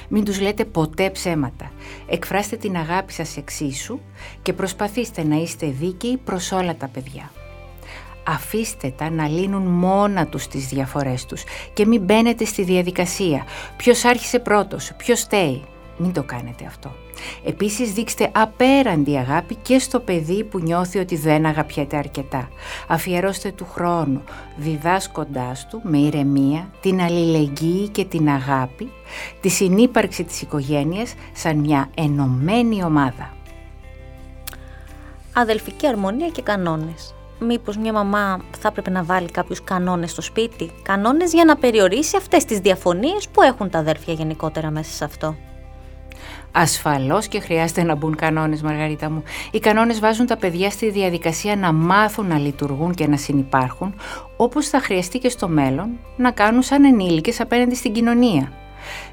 Μην 0.07 0.23
τους 0.23 0.39
λέτε 0.39 0.65
ποτέ 0.65 1.09
ψέματα. 1.09 1.71
Εκφράστε 2.13 2.55
την 2.55 2.75
αγάπη 2.75 3.13
σας 3.13 3.37
εξίσου 3.37 3.99
και 4.41 4.53
προσπαθήστε 4.53 5.23
να 5.23 5.35
είστε 5.35 5.67
δίκαιοι 5.67 6.17
προς 6.17 6.51
όλα 6.51 6.75
τα 6.75 6.87
παιδιά. 6.87 7.31
Αφήστε 8.27 8.93
τα 8.97 9.09
να 9.09 9.27
λύνουν 9.27 9.61
μόνα 9.61 10.27
τους 10.27 10.47
τις 10.47 10.67
διαφορές 10.67 11.25
τους 11.25 11.43
και 11.73 11.85
μην 11.85 12.01
μπαίνετε 12.01 12.45
στη 12.45 12.63
διαδικασία. 12.63 13.45
Ποιος 13.77 14.05
άρχισε 14.05 14.39
πρώτος, 14.39 14.91
ποιος 14.97 15.19
στέει. 15.19 15.63
Μην 16.03 16.13
το 16.13 16.23
κάνετε 16.23 16.65
αυτό. 16.65 16.91
Επίσης 17.43 17.93
δείξτε 17.93 18.31
απέραντη 18.33 19.17
αγάπη 19.17 19.55
και 19.55 19.79
στο 19.79 19.99
παιδί 19.99 20.43
που 20.43 20.59
νιώθει 20.59 20.99
ότι 20.99 21.15
δεν 21.15 21.45
αγαπιέται 21.45 21.97
αρκετά. 21.97 22.49
Αφιερώστε 22.87 23.51
του 23.51 23.67
χρόνου, 23.71 24.21
διδάσκοντάς 24.57 25.67
του 25.67 25.81
με 25.83 25.97
ηρεμία 25.97 26.69
την 26.81 27.01
αλληλεγγύη 27.01 27.87
και 27.87 28.05
την 28.05 28.29
αγάπη, 28.29 28.91
τη 29.41 29.49
συνύπαρξη 29.49 30.23
της 30.23 30.41
οικογένειας 30.41 31.13
σαν 31.33 31.57
μια 31.57 31.89
ενωμένη 31.95 32.83
ομάδα. 32.83 33.33
Αδελφική 35.33 35.87
αρμονία 35.87 36.27
και 36.27 36.41
κανόνες. 36.41 37.15
Μήπως 37.39 37.77
μια 37.77 37.93
μαμά 37.93 38.39
θα 38.59 38.67
έπρεπε 38.67 38.89
να 38.89 39.03
βάλει 39.03 39.31
κάποιους 39.31 39.63
κανόνες 39.63 40.11
στο 40.11 40.21
σπίτι, 40.21 40.71
κανόνες 40.83 41.33
για 41.33 41.45
να 41.45 41.55
περιορίσει 41.55 42.17
αυτές 42.17 42.45
τις 42.45 42.59
διαφωνίες 42.59 43.27
που 43.29 43.41
έχουν 43.41 43.69
τα 43.69 43.79
αδέρφια 43.79 44.13
γενικότερα 44.13 44.71
μέσα 44.71 44.91
σε 44.91 45.03
αυτό. 45.03 45.35
Ασφαλώς 46.51 47.27
και 47.27 47.39
χρειάζεται 47.39 47.83
να 47.83 47.95
μπουν 47.95 48.15
κανόνες, 48.15 48.61
Μαργαρίτα 48.61 49.09
μου. 49.09 49.23
Οι 49.51 49.59
κανόνες 49.59 49.99
βάζουν 49.99 50.25
τα 50.25 50.37
παιδιά 50.37 50.69
στη 50.69 50.89
διαδικασία 50.89 51.55
να 51.55 51.71
μάθουν 51.71 52.27
να 52.27 52.37
λειτουργούν 52.37 52.93
και 52.93 53.07
να 53.07 53.17
συνεπάρχουν, 53.17 53.95
όπως 54.37 54.67
θα 54.67 54.79
χρειαστεί 54.79 55.19
και 55.19 55.29
στο 55.29 55.47
μέλλον 55.47 55.89
να 56.17 56.31
κάνουν 56.31 56.61
σαν 56.61 56.85
ενήλικες 56.85 57.39
απέναντι 57.39 57.75
στην 57.75 57.93
κοινωνία. 57.93 58.51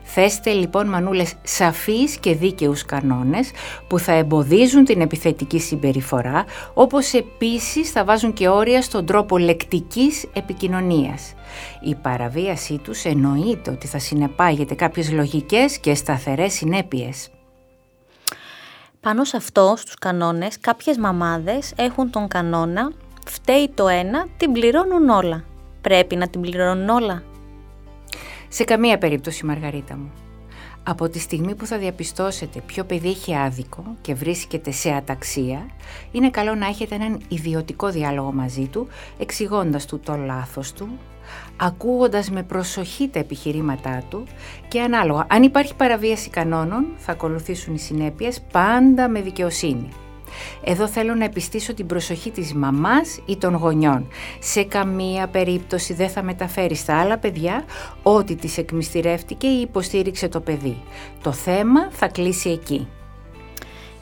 Θέστε 0.03 0.53
λοιπόν 0.53 0.89
μανούλες 0.89 1.35
σαφείς 1.43 2.17
και 2.17 2.35
δίκαιους 2.35 2.85
κανόνες 2.85 3.51
που 3.89 3.99
θα 3.99 4.13
εμποδίζουν 4.13 4.85
την 4.85 5.01
επιθετική 5.01 5.61
συμπεριφορά, 5.61 6.45
όπως 6.75 7.13
επίσης 7.13 7.91
θα 7.91 8.05
βάζουν 8.05 8.33
και 8.33 8.49
όρια 8.49 8.83
στον 8.83 9.07
τρόπο 9.07 9.39
λεκτικής 9.39 10.27
επικοινωνίας. 10.33 11.35
Η 11.81 11.95
παραβίασή 11.95 12.79
τους 12.79 13.05
εννοείται 13.05 13.71
ότι 13.71 13.87
θα 13.87 13.99
συνεπάγεται 13.99 14.75
κάποιες 14.75 15.13
λογικές 15.13 15.79
και 15.79 15.95
σταθερές 15.95 16.53
συνέπειες. 16.53 17.31
Πάνω 19.01 19.25
σε 19.25 19.37
αυτό, 19.37 19.75
στους 19.77 19.95
κανόνες, 19.95 20.61
κάποιες 20.61 20.99
μαμάδες 20.99 21.73
έχουν 21.77 22.11
τον 22.11 22.29
κανόνα 22.29 22.93
«φταίει 23.27 23.71
το 23.75 23.89
ένα, 23.89 24.27
την 24.37 24.53
πληρώνουν 24.53 25.09
όλα». 25.09 25.45
Πρέπει 25.81 26.17
να 26.17 26.29
την 26.29 26.41
πληρώνουν 26.41 26.89
όλα. 26.89 27.23
Σε 28.49 28.64
καμία 28.64 28.99
περίπτωση, 28.99 29.47
Μαργαρίτα 29.47 29.97
μου. 29.97 30.12
Από 30.83 31.09
τη 31.09 31.19
στιγμή 31.19 31.55
που 31.55 31.67
θα 31.67 31.78
διαπιστώσετε 31.78 32.61
ποιο 32.67 32.85
παιδί 32.85 33.09
έχει 33.09 33.37
άδικο 33.37 33.85
και 34.00 34.14
βρίσκεται 34.14 34.71
σε 34.71 34.90
αταξία, 34.90 35.67
είναι 36.12 36.31
καλό 36.31 36.55
να 36.55 36.67
έχετε 36.67 36.95
έναν 36.95 37.21
ιδιωτικό 37.28 37.90
διάλογο 37.90 38.33
μαζί 38.33 38.67
του, 38.67 38.88
εξηγώντας 39.19 39.87
του 39.87 39.99
το 39.99 40.17
λάθος 40.17 40.73
του, 40.73 40.88
ακούγοντας 41.57 42.31
με 42.31 42.43
προσοχή 42.43 43.09
τα 43.09 43.19
επιχειρήματά 43.19 44.02
του 44.09 44.25
και 44.69 44.81
ανάλογα, 44.81 45.26
αν 45.31 45.43
υπάρχει 45.43 45.75
παραβίαση 45.75 46.31
κανόνων, 46.31 46.87
θα 46.97 47.12
ακολουθήσουν 47.12 47.75
οι 47.75 47.78
συνέπειες 47.78 48.40
πάντα 48.52 49.09
με 49.09 49.21
δικαιοσύνη. 49.21 49.88
Εδώ 50.65 50.89
θέλω 50.89 51.15
να 51.15 51.25
επιστήσω 51.25 51.75
την 51.75 51.87
προσοχή 51.87 52.31
της 52.31 52.55
μαμάς 52.55 53.21
ή 53.27 53.37
των 53.37 53.55
γονιών. 53.55 54.09
Σε 54.39 54.63
καμία 54.63 55.27
περίπτωση 55.27 55.95
δεν 55.95 56.09
θα 56.09 56.23
μεταφέρει 56.23 56.75
στα 56.75 57.01
άλλα 57.01 57.19
παιδιά 57.19 57.65
ότι 58.03 58.35
τις 58.35 58.59
εκμυστηρεύτηκε 58.59 59.47
ή 59.47 59.61
υποστήριξε 59.61 60.29
το 60.29 60.41
παιδί. 60.41 60.83
Το 61.23 61.33
θέμα 61.33 61.89
θα 61.91 62.09
κλείσει 62.09 62.51
εκεί. 62.51 62.89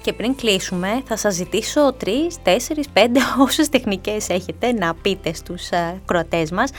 Και 0.02 0.12
πριν 0.12 0.35
κλείσουμε 0.35 1.02
θα 1.04 1.16
σας 1.16 1.35
ζητήσω 1.35 1.92
τρεις, 1.92 2.42
τέσσερις, 2.42 2.88
πέντε 2.88 3.21
όσες 3.47 3.68
τεχνικές 3.68 4.28
έχετε 4.28 4.73
να 4.73 4.95
πείτε 4.95 5.33
στους 5.33 5.71
ε, 5.71 6.00
κροατές 6.04 6.50
μας 6.50 6.71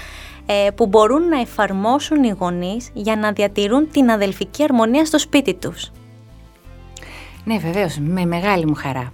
ε, 0.46 0.70
που 0.76 0.88
μπορούν 0.88 1.28
να 1.28 1.40
εφαρμόσουν 1.40 2.24
οι 2.24 2.36
γονείς 2.40 2.90
για 2.94 3.16
να 3.16 3.32
διατηρούν 3.32 3.92
την 3.92 4.12
αδελφική 4.12 4.64
αρμονία 4.64 5.06
στο 5.06 5.20
σπίτι 5.20 5.54
τους. 5.54 5.92
Ναι 7.44 7.58
βεβαίως, 7.58 7.98
με 7.98 8.26
μεγάλη 8.26 8.66
μου 8.66 8.76
χαρά. 8.76 9.12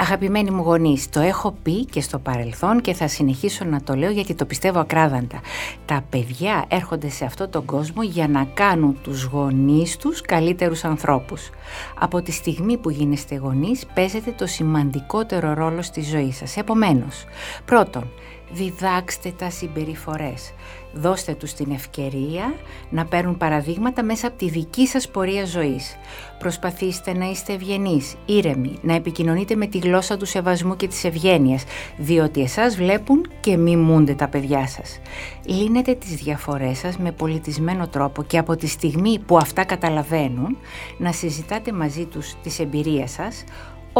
Αγαπημένοι 0.00 0.50
μου 0.50 0.62
γονείς, 0.62 1.08
το 1.08 1.20
έχω 1.20 1.54
πει 1.62 1.84
και 1.84 2.00
στο 2.00 2.18
παρελθόν 2.18 2.80
και 2.80 2.94
θα 2.94 3.08
συνεχίσω 3.08 3.64
να 3.64 3.82
το 3.82 3.94
λέω 3.94 4.10
γιατί 4.10 4.34
το 4.34 4.44
πιστεύω 4.44 4.78
ακράδαντα. 4.80 5.40
Τα 5.86 6.04
παιδιά 6.10 6.64
έρχονται 6.68 7.08
σε 7.08 7.24
αυτόν 7.24 7.50
τον 7.50 7.64
κόσμο 7.64 8.02
για 8.02 8.28
να 8.28 8.44
κάνουν 8.44 8.98
τους 9.02 9.22
γονείς 9.24 9.96
τους 9.96 10.20
καλύτερους 10.20 10.84
ανθρώπους. 10.84 11.50
Από 11.98 12.22
τη 12.22 12.32
στιγμή 12.32 12.76
που 12.76 12.90
γίνεστε 12.90 13.36
γονείς 13.36 13.86
παίζετε 13.94 14.30
το 14.30 14.46
σημαντικότερο 14.46 15.54
ρόλο 15.54 15.82
στη 15.82 16.02
ζωή 16.02 16.32
σας. 16.32 16.56
Επομένως, 16.56 17.24
πρώτον, 17.64 18.10
διδάξτε 18.52 19.32
τα 19.38 19.50
συμπεριφορές. 19.50 20.52
Δώστε 20.92 21.34
τους 21.34 21.52
την 21.52 21.70
ευκαιρία 21.70 22.54
να 22.90 23.04
παίρνουν 23.04 23.36
παραδείγματα 23.36 24.02
μέσα 24.02 24.26
από 24.26 24.36
τη 24.36 24.48
δική 24.48 24.86
σας 24.86 25.08
πορεία 25.08 25.44
ζωής. 25.44 25.96
Προσπαθήστε 26.38 27.12
να 27.12 27.30
είστε 27.30 27.52
ευγενείς, 27.52 28.14
ήρεμοι, 28.26 28.78
να 28.82 28.94
επικοινωνείτε 28.94 29.54
με 29.54 29.66
τη 29.66 29.78
γλώσσα 29.78 30.16
του 30.16 30.26
σεβασμού 30.26 30.76
και 30.76 30.88
της 30.88 31.04
ευγένειας, 31.04 31.64
διότι 31.96 32.40
εσάς 32.40 32.76
βλέπουν 32.76 33.30
και 33.40 33.56
μιμούνται 33.56 34.14
τα 34.14 34.28
παιδιά 34.28 34.66
σας. 34.66 35.00
Λύνετε 35.44 35.94
τις 35.94 36.14
διαφορές 36.14 36.78
σας 36.78 36.98
με 36.98 37.12
πολιτισμένο 37.12 37.88
τρόπο 37.88 38.22
και 38.22 38.38
από 38.38 38.56
τη 38.56 38.66
στιγμή 38.66 39.18
που 39.18 39.36
αυτά 39.36 39.64
καταλαβαίνουν, 39.64 40.56
να 40.98 41.12
συζητάτε 41.12 41.72
μαζί 41.72 42.04
τους 42.04 42.34
τις 42.42 42.58
εμπειρίες 42.58 43.10
σας, 43.10 43.44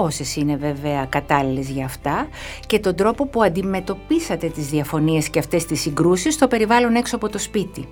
όσες 0.02 0.36
είναι 0.36 0.56
βέβαια 0.56 1.04
κατάλληλες 1.04 1.68
για 1.68 1.84
αυτά 1.84 2.28
και 2.66 2.78
τον 2.78 2.94
τρόπο 2.94 3.26
που 3.26 3.42
αντιμετωπίσατε 3.42 4.48
τις 4.48 4.66
διαφωνίες 4.68 5.28
και 5.28 5.38
αυτές 5.38 5.64
τις 5.64 5.80
συγκρούσεις 5.80 6.34
στο 6.34 6.48
περιβάλλον 6.48 6.94
έξω 6.94 7.16
από 7.16 7.28
το 7.28 7.38
σπίτι. 7.38 7.88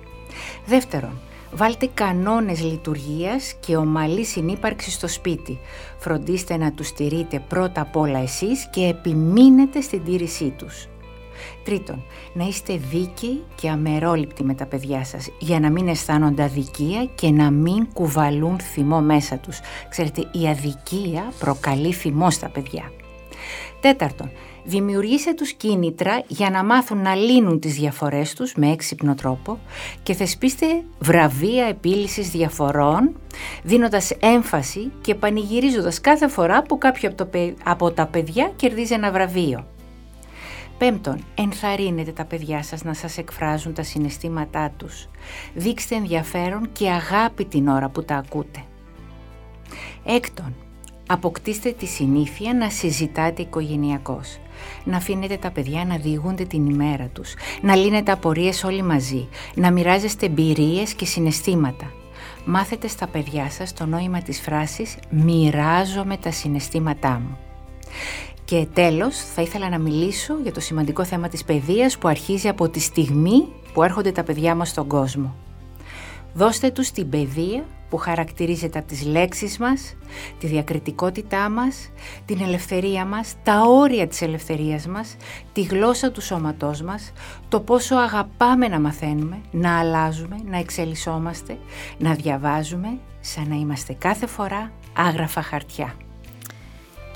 Δεύτερον, 0.65 1.19
βάλτε 1.51 1.89
κανόνες 1.93 2.63
λειτουργίας 2.63 3.53
και 3.59 3.75
ομαλή 3.75 4.25
συνύπαρξη 4.25 4.91
στο 4.91 5.07
σπίτι. 5.07 5.59
Φροντίστε 5.97 6.57
να 6.57 6.71
τους 6.71 6.87
στηρείτε 6.87 7.43
πρώτα 7.47 7.81
απ' 7.81 7.95
όλα 7.95 8.19
εσείς 8.19 8.69
και 8.69 8.81
επιμείνετε 8.87 9.81
στην 9.81 10.03
τήρησή 10.03 10.53
τους. 10.57 10.87
Τρίτον, 11.63 12.03
να 12.33 12.47
είστε 12.47 12.81
δίκαιοι 12.91 13.43
και 13.55 13.69
αμερόληπτοι 13.69 14.43
με 14.43 14.53
τα 14.53 14.65
παιδιά 14.65 15.03
σας 15.03 15.29
για 15.39 15.59
να 15.59 15.69
μην 15.69 15.87
αισθάνονται 15.87 16.43
αδικία 16.43 17.09
και 17.15 17.29
να 17.29 17.51
μην 17.51 17.87
κουβαλούν 17.93 18.59
θυμό 18.59 19.01
μέσα 19.01 19.37
τους. 19.37 19.59
Ξέρετε, 19.89 20.29
η 20.31 20.47
αδικία 20.47 21.31
προκαλεί 21.39 21.93
θυμό 21.93 22.29
στα 22.31 22.49
παιδιά. 22.49 22.91
Τέταρτον, 23.79 24.31
δημιουργήστε 24.63 25.33
τους 25.33 25.51
κίνητρα 25.51 26.23
για 26.27 26.49
να 26.49 26.63
μάθουν 26.63 27.01
να 27.01 27.15
λύνουν 27.15 27.59
τις 27.59 27.73
διαφορές 27.73 28.33
τους 28.33 28.53
με 28.55 28.71
έξυπνο 28.71 29.15
τρόπο 29.15 29.59
και 30.03 30.13
θεσπίστε 30.13 30.65
βραβεία 30.99 31.65
επίλυσης 31.65 32.29
διαφορών 32.29 33.15
δίνοντας 33.63 34.11
έμφαση 34.19 34.91
και 35.01 35.15
πανηγυρίζοντας 35.15 36.01
κάθε 36.01 36.27
φορά 36.27 36.61
που 36.61 36.77
κάποιο 36.77 37.15
από 37.63 37.91
τα 37.91 38.05
παιδιά 38.05 38.51
κερδίζει 38.55 38.93
ένα 38.93 39.11
βραβείο. 39.11 39.65
Πέμπτον, 40.77 41.23
ενθαρρύνετε 41.35 42.11
τα 42.11 42.25
παιδιά 42.25 42.63
σας 42.63 42.83
να 42.83 42.93
σας 42.93 43.17
εκφράζουν 43.17 43.73
τα 43.73 43.83
συναισθήματά 43.83 44.71
τους. 44.77 45.07
Δείξτε 45.53 45.95
ενδιαφέρον 45.95 46.69
και 46.71 46.89
αγάπη 46.89 47.45
την 47.45 47.67
ώρα 47.67 47.89
που 47.89 48.03
τα 48.03 48.15
ακούτε. 48.15 48.63
Έκτον, 50.05 50.55
αποκτήστε 51.07 51.71
τη 51.71 51.85
συνήθεια 51.85 52.53
να 52.53 52.69
συζητάτε 52.69 53.41
οικογενειακώς. 53.41 54.39
Να 54.83 54.97
αφήνετε 54.97 55.37
τα 55.37 55.51
παιδιά 55.51 55.85
να 55.85 55.97
διηγούνται 55.97 56.45
την 56.45 56.65
ημέρα 56.65 57.07
τους, 57.13 57.33
να 57.61 57.75
λύνετε 57.75 58.11
απορίες 58.11 58.63
όλοι 58.63 58.81
μαζί, 58.81 59.27
να 59.55 59.71
μοιράζεστε 59.71 60.25
εμπειρίες 60.25 60.93
και 60.93 61.05
συναισθήματα. 61.05 61.91
Μάθετε 62.45 62.87
στα 62.87 63.07
παιδιά 63.07 63.49
σας 63.49 63.73
το 63.73 63.85
νόημα 63.85 64.21
της 64.21 64.41
φράσης 64.41 64.97
«μοιράζομαι 65.09 66.17
τα 66.17 66.31
συναισθήματά 66.31 67.09
μου». 67.09 67.37
Και 68.47 68.67
τέλος 68.73 69.17
θα 69.17 69.41
ήθελα 69.41 69.69
να 69.69 69.77
μιλήσω 69.77 70.37
για 70.43 70.51
το 70.51 70.59
σημαντικό 70.59 71.03
θέμα 71.03 71.27
της 71.27 71.43
παιδείας 71.43 71.97
που 71.97 72.07
αρχίζει 72.07 72.47
από 72.47 72.69
τη 72.69 72.79
στιγμή 72.79 73.47
που 73.73 73.83
έρχονται 73.83 74.11
τα 74.11 74.23
παιδιά 74.23 74.55
μας 74.55 74.69
στον 74.69 74.87
κόσμο. 74.87 75.35
Δώστε 76.33 76.69
τους 76.71 76.91
την 76.91 77.09
παιδεία 77.09 77.63
που 77.89 77.97
χαρακτηρίζεται 77.97 78.79
από 78.79 78.87
τις 78.87 79.05
λέξεις 79.05 79.57
μας, 79.57 79.95
τη 80.39 80.47
διακριτικότητά 80.47 81.49
μας, 81.49 81.89
την 82.25 82.41
ελευθερία 82.41 83.05
μας, 83.05 83.33
τα 83.43 83.61
όρια 83.67 84.07
της 84.07 84.21
ελευθερίας 84.21 84.87
μας, 84.87 85.15
τη 85.53 85.61
γλώσσα 85.61 86.11
του 86.11 86.21
σώματός 86.21 86.81
μας, 86.81 87.11
το 87.49 87.59
πόσο 87.59 87.95
αγαπάμε 87.95 88.67
να 88.67 88.79
μαθαίνουμε, 88.79 89.41
να 89.51 89.79
αλλάζουμε, 89.79 90.35
να 90.45 90.57
εξελισσόμαστε, 90.57 91.57
να 91.97 92.13
διαβάζουμε, 92.13 92.99
σαν 93.19 93.47
να 93.47 93.55
είμαστε 93.55 93.93
κάθε 93.93 94.25
φορά 94.25 94.71
άγραφα 94.93 95.41
χαρτιά. 95.41 95.95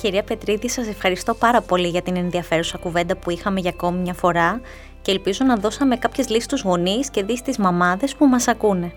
Κυρία 0.01 0.23
Πετρίδη, 0.23 0.69
σας 0.69 0.87
ευχαριστώ 0.87 1.33
πάρα 1.33 1.61
πολύ 1.61 1.87
για 1.87 2.01
την 2.01 2.15
ενδιαφέρουσα 2.15 2.77
κουβέντα 2.77 3.17
που 3.17 3.29
είχαμε 3.29 3.59
για 3.59 3.69
ακόμη 3.69 3.97
μια 3.97 4.13
φορά 4.13 4.61
και 5.01 5.11
ελπίζω 5.11 5.45
να 5.45 5.55
δώσαμε 5.55 5.95
κάποιες 5.95 6.29
λύσεις 6.29 6.43
στους 6.43 6.61
γονείς 6.61 7.09
και 7.09 7.23
δεις 7.23 7.39
στις 7.39 7.57
μαμάδες 7.57 8.15
που 8.15 8.25
μας 8.25 8.47
ακούνε. 8.47 8.93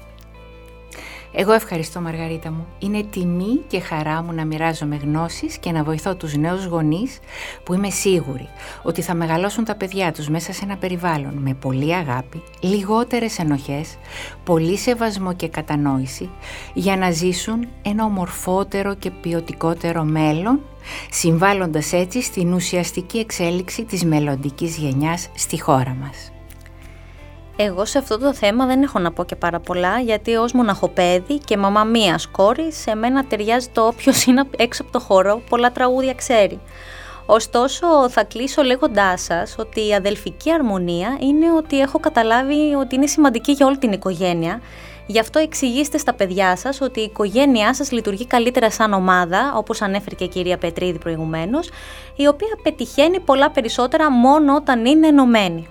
Εγώ 1.37 1.53
ευχαριστώ 1.53 2.01
Μαργαρίτα 2.01 2.51
μου. 2.51 2.67
Είναι 2.79 3.03
τιμή 3.03 3.61
και 3.67 3.81
χαρά 3.81 4.23
μου 4.23 4.33
να 4.33 4.45
μοιράζομαι 4.45 4.97
γνώσεις 4.97 5.59
και 5.59 5.73
να 5.73 5.83
βοηθώ 5.83 6.15
τους 6.15 6.37
νέους 6.37 6.65
γονείς 6.65 7.19
που 7.65 7.75
είμαι 7.75 7.91
σίγουρη 7.91 8.49
ότι 8.83 9.03
θα 9.03 9.15
μεγαλώσουν 9.15 9.65
τα 9.65 9.75
παιδιά 9.75 10.13
τους 10.13 10.29
μέσα 10.29 10.53
σε 10.53 10.65
ένα 10.65 10.77
περιβάλλον 10.77 11.35
με 11.35 11.55
πολύ 11.55 11.95
αγάπη, 11.95 12.43
λιγότερες 12.61 13.39
ενοχές, 13.39 13.97
πολύ 14.45 14.77
σεβασμό 14.77 15.35
και 15.35 15.49
κατανόηση 15.49 16.31
για 16.75 16.97
να 16.97 17.11
ζήσουν 17.11 17.69
ένα 17.83 18.05
ομορφότερο 18.05 18.95
και 18.95 19.11
ποιοτικότερο 19.11 20.05
μέλλον 20.05 20.61
συμβάλλοντας 21.11 21.93
έτσι 21.93 22.23
στην 22.23 22.53
ουσιαστική 22.53 23.19
εξέλιξη 23.19 23.85
της 23.85 24.05
μελλοντικής 24.05 24.77
γενιάς 24.77 25.29
στη 25.35 25.61
χώρα 25.61 25.97
μας. 26.01 26.33
Εγώ 27.57 27.85
σε 27.85 27.99
αυτό 27.99 28.19
το 28.19 28.35
θέμα 28.35 28.67
δεν 28.67 28.83
έχω 28.83 28.99
να 28.99 29.13
πω 29.13 29.25
και 29.25 29.37
πάρα 29.37 29.61
πολλά, 29.61 30.01
γιατί 30.01 30.35
ως 30.35 30.53
μοναχοπέδι 30.53 31.39
και 31.39 31.57
μαμά 31.57 31.85
μίας 31.85 32.27
κόρη, 32.27 32.73
σε 32.73 32.95
μένα 32.95 33.25
ταιριάζει 33.25 33.69
το 33.73 33.87
όποιος 33.87 34.25
είναι 34.27 34.45
έξω 34.57 34.83
από 34.83 34.93
το 34.93 35.01
χώρο, 35.01 35.43
πολλά 35.49 35.73
τραγούδια 35.73 36.15
ξέρει. 36.15 36.61
Ωστόσο, 37.27 38.11
θα 38.11 38.25
κλείσω 38.25 38.63
λέγοντάς 38.63 39.23
σας 39.23 39.55
ότι 39.59 39.87
η 39.89 39.95
αδελφική 39.95 40.53
αρμονία 40.53 41.17
είναι 41.21 41.53
ότι 41.53 41.81
έχω 41.81 41.99
καταλάβει 41.99 42.75
ότι 42.75 42.95
είναι 42.95 43.07
σημαντική 43.07 43.53
για 43.53 43.67
όλη 43.67 43.79
την 43.79 43.93
οικογένεια. 43.93 44.61
Γι' 45.07 45.19
αυτό 45.19 45.39
εξηγήστε 45.39 45.99
στα 45.99 46.15
παιδιά 46.15 46.57
σας 46.57 46.81
ότι 46.81 47.01
η 47.01 47.03
οικογένειά 47.03 47.75
σας 47.75 47.93
λειτουργεί 47.93 48.27
καλύτερα 48.27 48.71
σαν 48.71 48.93
ομάδα, 48.93 49.53
όπως 49.57 49.83
ανέφερε 49.83 50.15
και 50.15 50.25
η 50.25 50.29
κυρία 50.29 50.59
Πετρίδη 50.59 50.99
προηγουμένως, 50.99 51.71
η 52.17 52.27
οποία 52.27 52.59
πετυχαίνει 52.63 53.21
πολλά 53.21 53.51
περισσότερα 53.51 54.11
μόνο 54.11 54.55
όταν 54.55 54.85
είναι 54.85 55.07
ενωμένη. 55.07 55.69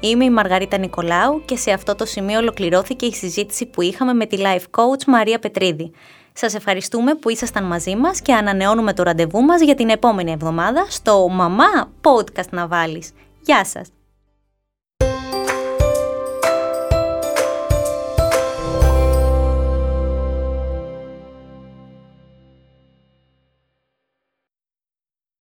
Είμαι 0.00 0.24
η 0.24 0.30
Μαργαρίτα 0.30 0.78
Νικολάου 0.78 1.42
και 1.44 1.56
σε 1.56 1.70
αυτό 1.70 1.94
το 1.94 2.04
σημείο 2.04 2.38
ολοκληρώθηκε 2.38 3.06
η 3.06 3.12
συζήτηση 3.12 3.66
που 3.66 3.82
είχαμε 3.82 4.12
με 4.12 4.26
τη 4.26 4.36
life 4.40 4.80
coach 4.80 5.04
Μαρία 5.06 5.38
Πετρίδη. 5.38 5.90
Σας 6.32 6.54
ευχαριστούμε 6.54 7.14
που 7.14 7.30
ήσασταν 7.30 7.64
μαζί 7.64 7.96
μας 7.96 8.20
και 8.20 8.34
ανανεώνουμε 8.34 8.92
το 8.92 9.02
ραντεβού 9.02 9.42
μας 9.42 9.60
για 9.60 9.74
την 9.74 9.88
επόμενη 9.88 10.32
εβδομάδα 10.32 10.86
στο 10.88 11.28
«Μαμά 11.28 11.90
Podcast 12.02 12.48
να 12.50 12.66
βάλεις». 12.66 13.10
Γεια 13.40 13.64
σας! 13.64 13.93